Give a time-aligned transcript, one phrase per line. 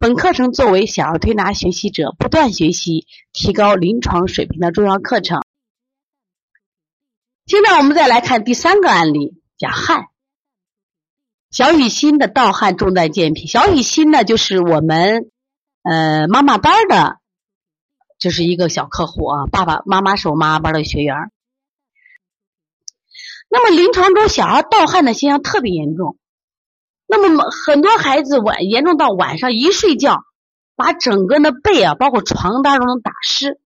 [0.00, 5.42] 本课程作为小儿推拿学习者不断学习、提高临床水平的重要课程。
[7.46, 10.06] 现在我们再来看第三个案例，讲汗。
[11.50, 13.48] 小雨欣的盗汗重在健脾。
[13.48, 15.32] 小雨欣呢，就是我们
[15.82, 17.18] 呃妈妈班的，
[18.20, 19.46] 就是一个小客户啊。
[19.46, 21.16] 爸爸妈妈是我妈妈班的学员。
[23.48, 26.16] 那么临床中小孩盗汗的现象特别严重。
[27.10, 30.24] 那么很多孩子晚严重到晚上一睡觉，
[30.76, 33.58] 把整个的被啊，包括床单都能打湿。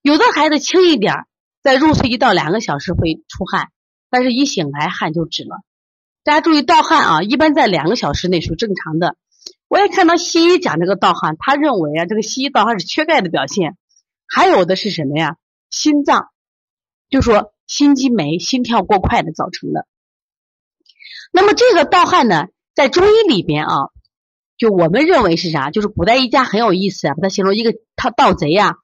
[0.00, 1.26] 有的孩子轻一点，
[1.62, 3.68] 在入睡一到两个小时会出汗，
[4.08, 5.60] 但是一醒来汗就止了。
[6.24, 9.16] 大家注意盗汗啊，一般在两个小时内是正常的。
[9.68, 13.76] 我也看到西医讲这个盗汗，他认为啊，这个西医盗汗是缺钙的表现，
[14.26, 15.36] 还有的是什么呀？
[15.68, 16.30] 心脏，
[17.10, 19.86] 就说心肌酶、心跳过快的造成的。
[21.32, 22.46] 那么这个盗汗呢？
[22.78, 23.74] 在中医里边啊，
[24.56, 25.72] 就我们认为是啥？
[25.72, 28.76] 就是古代医家很有意思啊，把它形容一个他盗贼呀，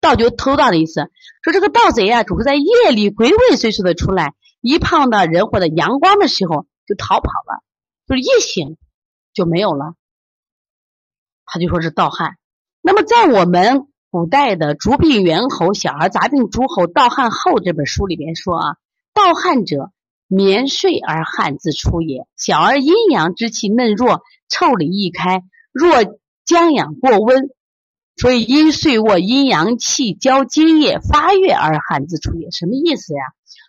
[0.00, 1.10] 盗就偷盗的意思。
[1.42, 2.64] 说这个盗贼啊，总是在夜
[2.94, 7.62] 里鬼鬼祟祟的出来，一碰到人或者阳光的时候就逃跑了，
[8.08, 8.78] 就是一醒
[9.34, 9.96] 就没有了。
[11.44, 12.38] 他就说是盗汗。
[12.80, 18.76] 那么在我们古代的《逐病猿猴小儿杂病诸候盗汗后》这本书里边说啊，
[19.12, 19.92] 盗汗者。
[20.34, 22.26] 眠睡而汗自出也。
[22.36, 25.40] 小儿阴阳之气嫩弱，腠理易开；
[25.72, 26.16] 若
[26.46, 27.50] 将养过温，
[28.16, 32.50] 所以因睡卧阴阳气交津液发育而汗自出也。
[32.50, 33.20] 什么意思呀？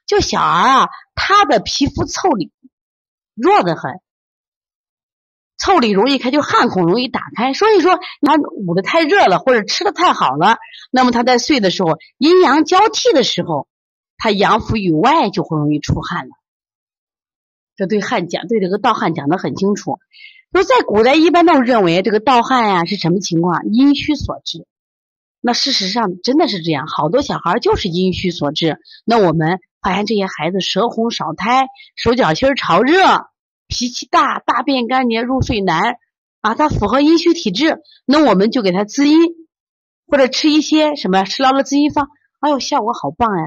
[0.07, 2.51] 就小儿啊，他的皮肤腠理
[3.35, 3.99] 弱得很，
[5.59, 7.53] 腠理容易开，就汗孔容易打开。
[7.53, 10.59] 所以说，他捂得太热了，或者吃的太好了，
[10.91, 13.67] 那么他在睡的时候，阴阳交替的时候，
[14.17, 16.31] 他阳府以外就会容易出汗了。
[17.75, 19.99] 这对汗讲，对这个盗汗讲的很清楚。
[20.51, 23.65] 说在古代一般都认为这个盗汗呀是什么情况？
[23.71, 24.67] 阴虚所致。
[25.41, 28.77] 那事实上真的是这样，好多小孩就是阴虚所致。
[29.03, 33.03] 那我们发现这些孩子舌红少苔、手脚心潮热、
[33.67, 35.97] 脾气大、大便干结、入睡难
[36.41, 37.81] 啊，他符合阴虚体质。
[38.05, 39.19] 那我们就给他滋阴，
[40.07, 42.09] 或者吃一些什么食疗的滋阴方。
[42.39, 43.43] 哎呦，效果好棒呀！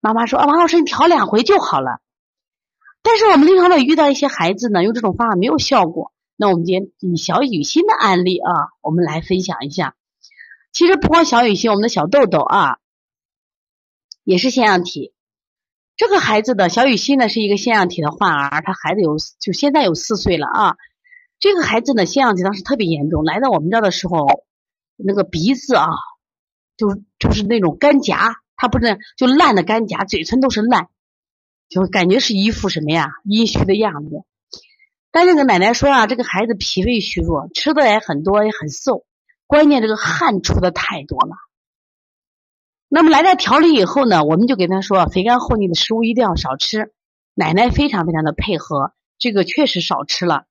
[0.00, 2.00] 妈妈说啊，王老师你调两回就好了。
[3.04, 6.10] 但是我们临床也遇到一些孩子呢，用这种方法没有效果。
[6.36, 8.50] 那我们今天以小雨欣的案例啊，
[8.80, 9.94] 我们来分享一下。
[10.72, 12.78] 其实不光小雨欣，我们的小豆豆啊，
[14.24, 15.12] 也是腺样体。
[15.96, 20.76] 这个孩子的小雨欣呢，是一个腺样体的患儿，他孩子有就现在有四岁了啊。
[21.38, 24.26] 这个孩子呢，腺样体当时特别严重，来到我们这儿的时候，
[24.96, 25.88] 那个鼻子啊，
[26.78, 30.88] 就就是那种干夹，他不是就烂的干夹，嘴唇都是烂。
[31.74, 34.22] 就感觉是一副什么呀阴虚的样子，
[35.10, 39.04] 但这个奶奶说啊，这个孩子脾胃虚弱，吃的也很多，也很瘦，
[39.48, 41.34] 关键这个汗出的太多了。
[42.86, 46.92] 那么来到调理以后呢，我们就给他说，肥甘厚腻的食物一定要少吃。
[47.34, 50.44] 奶奶非常非常的配合，这个确实少吃了，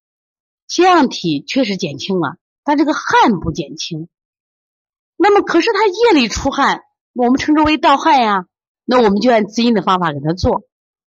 [0.68, 2.36] 腺样体确实减轻了，
[2.66, 4.10] 但这个汗不减轻。
[5.16, 6.82] 那么可是他夜里出汗，
[7.14, 8.46] 我们称之为盗汗呀，
[8.84, 10.64] 那我们就按滋阴的方法给他做。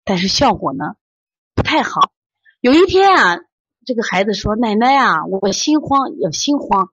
[0.05, 0.95] 但是效果呢
[1.55, 2.11] 不太好。
[2.59, 3.39] 有一天啊，
[3.85, 6.89] 这个孩子说：“奶奶呀，我心慌，有心慌。”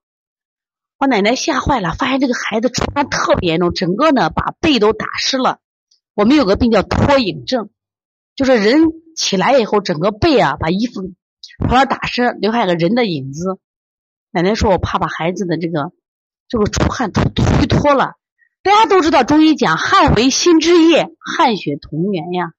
[0.98, 5.58] 我奶奶吓坏了，发现这个孩子出汗特别严重，整个呢把背都打湿了。
[6.14, 7.70] 我们有个病叫脱影症，
[8.36, 8.84] 就是人
[9.16, 11.00] 起来以后，整个背啊把衣服
[11.58, 13.58] 从那打湿，留下个人的影子。
[14.30, 15.92] 奶奶说：“我怕把孩子的这个
[16.48, 17.24] 这个出汗脱
[17.60, 18.14] 虚脱了。”
[18.62, 22.52] 大家都知道中医讲汗为心之液，汗血同源呀。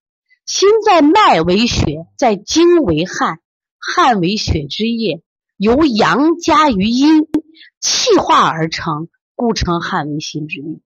[0.51, 3.39] 心在脉为血，在精为汗，
[3.79, 5.23] 汗为血之液，
[5.55, 7.21] 由阳加于阴，
[7.79, 10.81] 气化而成，故称汗为心之液。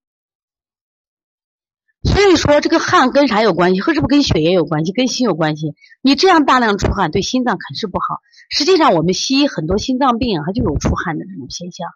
[2.04, 3.82] 所以说，这个汗跟啥有关系？
[3.82, 4.92] 和是不是跟血液有关系？
[4.92, 5.74] 跟心有关系？
[6.04, 8.20] 你这样大量出汗，对心脏肯定是不好。
[8.52, 11.88] 实际上，我们西医很多心脏病，它就有出汗的这种现象。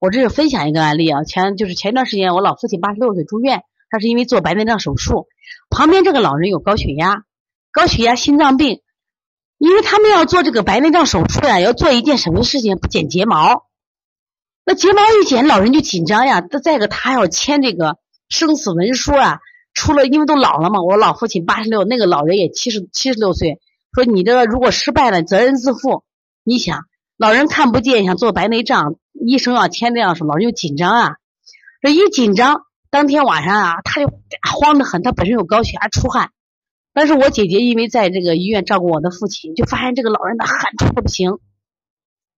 [0.00, 3.62] 我这是分享一个案例啊，前就是前段时间，我老父亲八十六岁住院。
[3.90, 5.26] 他是因为做白内障手术，
[5.70, 7.24] 旁边这个老人有高血压，
[7.72, 8.82] 高血压心脏病，
[9.58, 12.78] 因为他们要做这个白内障手术呀，要做一件什么事情？
[12.90, 13.66] 剪睫毛。
[14.64, 16.40] 那睫毛一剪，老人就紧张呀。
[16.40, 17.98] 再一个，他要签这个
[18.28, 19.38] 生死文书啊。
[19.72, 20.82] 出了，因为都老了嘛。
[20.82, 23.60] 我老父亲八十六，那个老人也七十七十六岁。
[23.94, 26.02] 说你这个如果失败了，责任自负。
[26.42, 26.80] 你想，
[27.16, 31.16] 老人看不见，想做白内障，医生要签这样说，老人就紧张啊。
[31.80, 34.10] 这一紧张，当天晚上啊，他就
[34.58, 35.02] 慌得很。
[35.02, 36.30] 他本身有高血压，出汗。
[36.92, 41.38] 但是我姐姐因为在这个医院照顾我的父亲，就发现这个老人的汗出的不行，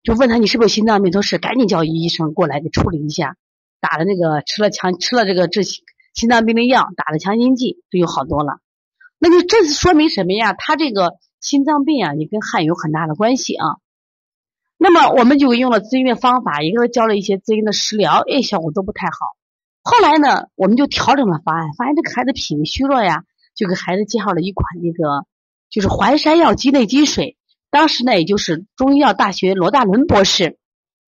[0.03, 1.13] 就问他你是不是心脏病？
[1.13, 3.37] 他说是，赶紧叫医生过来给处理一下，
[3.81, 8.59] 打了那个吃了强吃了这个治心心脏病的药，打了强心剂，这就好多了。
[9.21, 10.55] 那就这是说明什么呀？
[10.55, 13.77] 他这个心脏病啊，也跟汗有很大的关系啊。
[14.77, 19.38] 那么我们就用了滋阴的方法，也给他教了一些滋阴的食疗，哎，效果都不太好。
[19.83, 23.25] 后来呢，我们就调整了方案，发现这个孩子脾胃虚弱呀。
[23.55, 25.27] 就给孩子介绍了一款那个，
[25.69, 27.37] 就是淮山药鸡内金水。
[27.71, 30.59] 当时呢，也就是中医药大学罗大伦博士，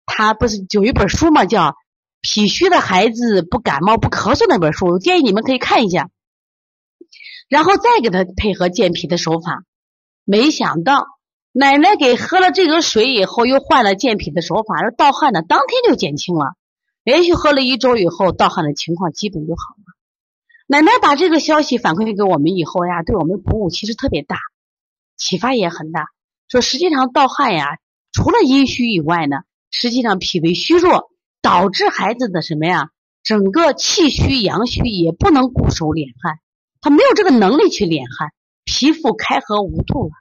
[0.05, 1.71] 他不是有一本书嘛，叫
[2.21, 6.09] 《脾虚的孩子不感冒不咳嗽》那本书，我建议你们可以看一下。
[7.49, 9.63] 然后再给他配合健脾的手法。
[10.23, 11.05] 没想到
[11.51, 16.53] 奶奶给喝了这个水以后，又换了健脾的手法，而盗汗呢，当天就减轻了。
[17.07, 19.95] 连续喝了一周以后，盗汗的情况基本就好了。
[20.68, 24.36] 奶奶把这个消息反馈给我们以后呀，对我们鼓舞其实特别大，
[25.15, 26.07] 启发也很大。
[26.50, 27.77] 说实际上盗汗呀，
[28.12, 29.38] 除了阴虚以外呢，
[29.71, 31.09] 实际上脾胃虚弱
[31.42, 32.89] 导致孩子的什么呀，
[33.24, 36.42] 整个气虚阳虚也不能固守敛汗，
[36.81, 38.33] 他没有这个能力去敛汗，
[38.65, 40.12] 皮肤开合无度了。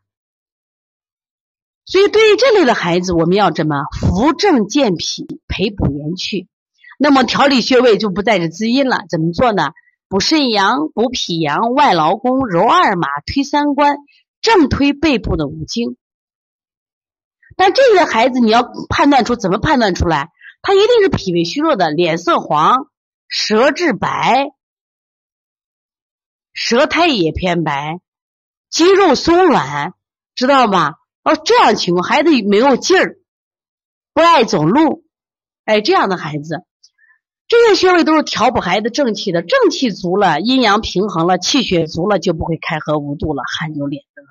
[1.84, 6.46] 所以对于这类的孩子，我们要怎么扶正健脾，培补元气？
[6.98, 9.72] 那么调理穴位就不再是滋阴了，怎么做呢？
[10.08, 13.96] 补肾阳、补脾阳、外劳宫、揉二马、推三关、
[14.40, 15.96] 正推背部的五经。
[17.56, 20.30] 但这个孩子你要判断出怎么判断出来？
[20.62, 22.88] 他一定是脾胃虚弱的，脸色黄，
[23.28, 24.50] 舌质白，
[26.52, 28.00] 舌苔也偏白，
[28.68, 29.94] 肌肉松软，
[30.34, 30.94] 知道吧？
[31.22, 33.18] 哦，这样情况，孩子没有劲儿，
[34.12, 35.04] 不爱走路，
[35.64, 36.65] 哎，这样的孩子。
[37.48, 44.28] 这些穴位都是调补孩子正气的，正气足了，阴阳平衡了，气血足了，就不会开合无度了，汗就敛着了。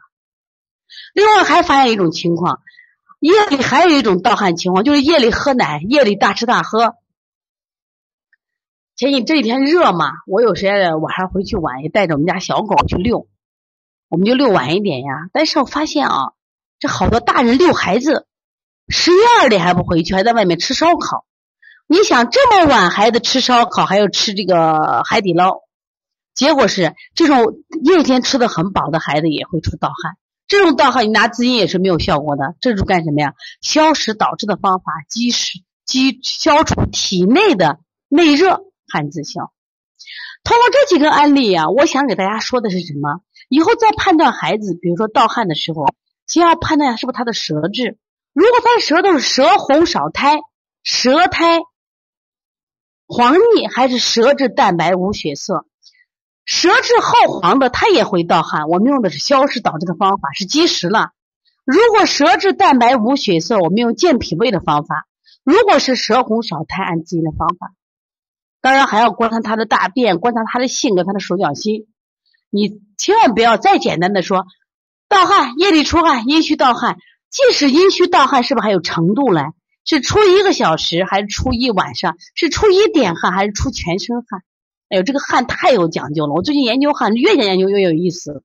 [1.14, 2.60] 另外还发现一种情况，
[3.22, 6.96] 夜里还有一种盗汗情况，就是夜里喝奶，夜里大吃大喝。
[8.98, 13.30] 前几这几天热嘛，我有时间晚上回去晚，也带着我们家小狗去遛，
[14.10, 15.30] 我们就遛晚一点呀。
[15.32, 16.34] 但是我发现啊，
[16.80, 18.28] 这好多大人遛孩子，
[18.90, 21.26] 十一二点还不回去，还在外面吃烧烤。
[21.88, 25.60] 你想这么晚孩子吃烧烤，还要吃这个海底捞，
[26.34, 30.18] 结果是这种夜间吃的很饱的孩子也会出盗汗。
[30.48, 32.56] 这种盗汗你拿滋阴也是没有效果的。
[32.60, 33.34] 这是干什么呀？
[33.62, 37.80] 消食导致的方法，积食积消除体内的
[38.10, 38.62] 内热，
[38.92, 39.52] 汗自消。
[40.44, 43.22] 通过这几个案例呀，我想给大家说的是什么？
[43.48, 45.86] 以后在判断孩子，比如说盗汗的时候，
[46.26, 48.00] 先要判断下是不是他的舌质。
[48.34, 50.40] 如果他的舌头是舌红少苔，
[50.84, 51.62] 舌苔。
[53.08, 55.66] 黄腻还是舌质淡白无血色，
[56.44, 58.68] 舌质厚黄的，它也会盗汗。
[58.68, 61.12] 我们用的是消食导滞的方法，是积食了。
[61.66, 65.08] 如果舌质淡白无血色，我们用健脾胃的方法。
[65.44, 67.74] 如果是舌红少苔，按滋阴的方法。
[68.62, 71.88] 当然还要观察他的大便，观察他的性格，他的手脚心。
[72.50, 74.46] 你千万不要再简单的说
[75.08, 76.98] 盗汗，夜里出汗，阴虚盗汗。
[77.30, 79.42] 即使阴虚盗汗，是不是还有程度嘞？
[79.86, 82.18] 是出一个小时还是出一晚上？
[82.34, 84.44] 是出一点汗还是出全身汗？
[84.90, 86.34] 哎呦，这个汗太有讲究了！
[86.34, 88.44] 我最近研究汗，越研究越有意思，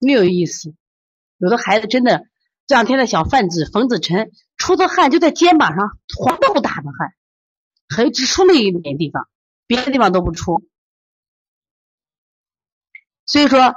[0.00, 0.74] 越有意思。
[1.38, 2.26] 有的孩子真的，
[2.66, 7.14] 这两天的小贩子冯子晨出的汗就在肩膀上，黄豆大的汗，
[7.88, 9.28] 还只出那一点地方，
[9.66, 10.66] 别的地方都不出。
[13.26, 13.74] 所以说，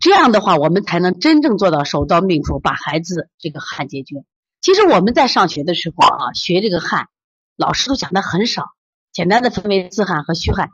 [0.00, 4.24] 这样的话，我们才能真正做到手到病除，把孩子这个汗解决。
[4.60, 7.08] 其实我们在上学的时候啊，学这个汗，
[7.56, 8.70] 老师都讲的很少，
[9.12, 10.70] 简单的分为自汗和虚汗，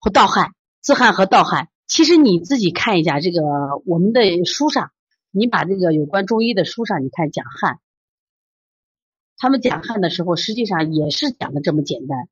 [0.00, 0.52] 或盗汗。
[0.80, 3.40] 自汗和盗汗，其实你自己看一下这个
[3.86, 4.90] 我们的书上，
[5.30, 7.78] 你把这个有关中医的书上，你看讲汗，
[9.38, 12.28] 他们讲汗的时候，实际上也是讲的这么简单，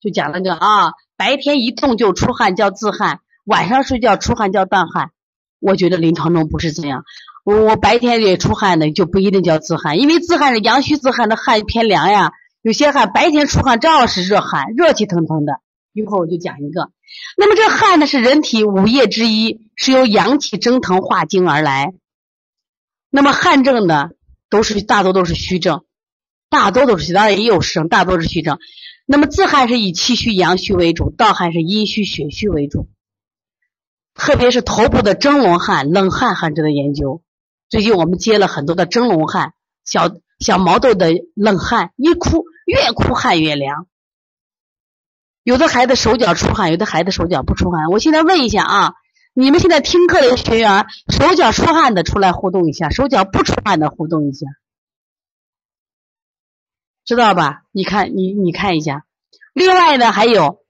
[0.00, 5.12] 就讲了个啊，白天一动就出汗叫自汗，晚上睡觉出汗叫盗汗。
[5.60, 7.04] 我觉得临床中不是这样。
[7.44, 12.32] 我我白天也出汗的，就不一定叫自汗，因为自汗是阳虚自汗的汗偏凉呀。
[12.62, 15.54] 有些汗白天出汗正好是热汗，热气腾腾的。
[15.92, 16.92] 一会儿我就讲一个。
[17.36, 21.92] 那么这汗呢是人体五液之一，是由阳气蒸腾化精而来。
[23.10, 24.10] 那么汗症呢，
[24.48, 25.84] 都是大多都是虚症，
[26.48, 28.58] 大多都是当然也有实症，大多是虚症。
[29.04, 32.88] 那么自汗是以气虚、阳虚为主，盗汗是阴虚、血虚为主。
[34.14, 37.22] 特别是头部的蒸笼汗、冷汗汗症的研究。
[37.72, 43.86] 最近我们接了很多的蒸笼汗、小小毛豆的冷汗，一哭越哭汗越凉。
[45.42, 47.86] 有的孩子手脚出汗，有的孩子手脚不出汗。
[47.90, 48.92] 我现在问一下啊，
[49.32, 54.46] 你们现在听课的学员，手脚出汗的出来互动一下，手脚不出汗的互动一下。
[57.06, 57.62] 知道吧？
[57.72, 59.06] 你看，你你看一下。
[59.54, 60.62] 另外呢，还有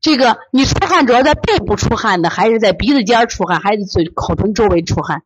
[0.00, 5.24] 这个，你出汗主要在背部出汗的，还是在鼻子尖出汗，还是嘴口唇周围出汗？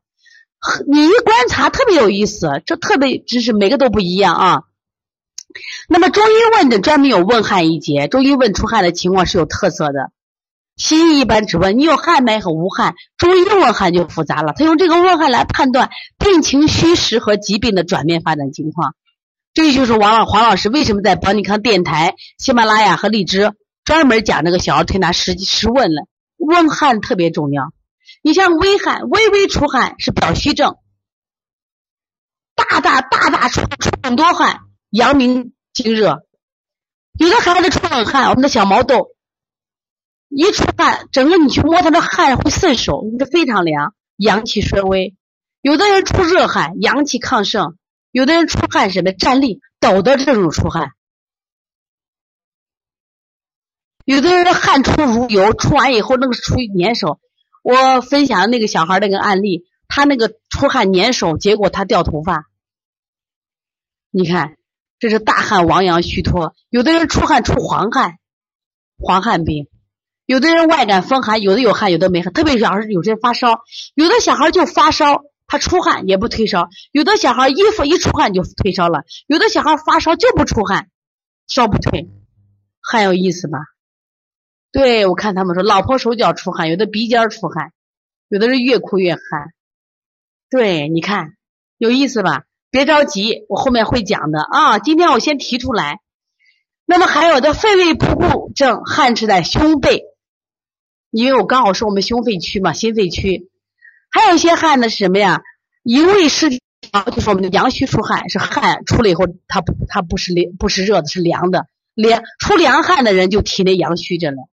[0.87, 4.63] 你一观察特别有意思，这特别知识每个都不一样啊。
[5.89, 10.11] 那么中医问诊专门有问汗一节，中医问出汗的情况是有特色的。
[10.77, 18.95] 西医一般只问你有汗没和无汗，中医问汗就复杂了，他用这个问汗来判断病情虚实和疾病的转变发展情况。
[19.53, 23.53] 这就是王老黄老师为什么在保你康电台、喜马拉雅和荔枝
[23.85, 26.07] 专门讲那个小儿推拿实实问了，
[26.39, 27.73] 问汗特别重要。
[28.23, 30.77] 你像微汗，微微出汗是表虚症，
[32.55, 36.27] 大大大大出出很多汗，阳明经热。
[37.19, 39.11] 有的孩子出冷汗，我们的小毛豆
[40.29, 45.17] 一出汗，整个你去摸他的汗会渗手，这非常凉，阳气衰微。
[45.61, 47.77] 有的人出热汗，阳气亢盛。
[48.13, 50.95] 有的人出汗什么站立抖的这种出汗，
[54.05, 57.21] 有的人的汗出如油，出完以后那个出粘手。
[57.63, 62.47] 我分享的那个小孩那个案例，他那个出汗粘手，结果他掉头发。
[64.11, 64.57] 你看，
[64.99, 66.55] 这是大汗亡阳虚脱。
[66.69, 68.19] 有的人出汗出黄汗，
[68.99, 69.67] 黄汗病；
[70.27, 72.33] 有的人外感风寒，有的有汗，有的没汗。
[72.33, 73.61] 特别是要是有些发烧，
[73.95, 75.23] 有的小孩就发烧。
[75.53, 80.89] 他出汗也不退烧，有的小孩衣服一出汗就退烧了，有的小孩发烧就不出汗，
[81.49, 82.09] 烧不退，
[82.81, 83.59] 很有意思吧？
[84.73, 87.73] 对我看他们说，老婆手脚出汗，有的鼻尖出汗，
[88.29, 89.23] 有的人越哭越汗。
[90.49, 91.35] 对，你看
[91.79, 92.45] 有意思吧？
[92.71, 94.79] 别着急，我后面会讲的啊。
[94.79, 96.01] 今天我先提出来。
[96.87, 100.03] 那么还有的肺胃不固症，汗是在胸背，
[101.11, 103.49] 因为我刚好是我们胸肺区嘛，心肺区。
[104.11, 105.43] 还有一些汗呢是什么呀？
[105.83, 111.67] 营卫失调，就是我们的阳虚出汗，是汗出了以后，它不，它不是凉，不是热的，是凉的。
[111.95, 114.49] 凉出凉汗的人就体内阳虚着了。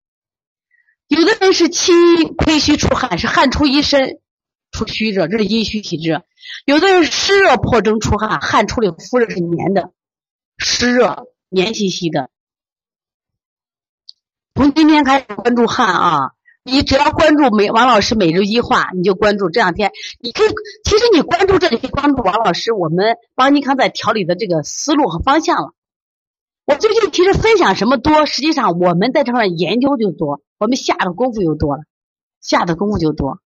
[1.09, 1.93] 有的人是气
[2.37, 4.19] 亏虚出汗，是汗出一身，
[4.73, 6.23] 出虚热，这是阴虚体质。
[6.65, 9.93] 有的人湿热破蒸出汗，汗出了肤热是黏的，
[10.59, 12.31] 湿热黏兮兮的。
[14.55, 16.33] 从今天开始关注汗啊。
[16.69, 19.93] 你只要关注每王老师每日一话，你就关注这两天。
[20.19, 20.49] 你可以，
[20.83, 25.75] 其实你关注这里可以关注王老师，我们邦尼康在调理的这个思路和方向了。
[26.65, 31.83] 我最近其实分享什么多，实际上我们在这块研究就多，我们下的功夫就多了，
[32.41, 33.41] 下的功夫就多。